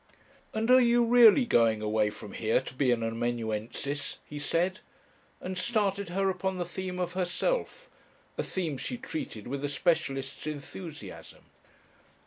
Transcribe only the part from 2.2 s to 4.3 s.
here to be an amanuensis?"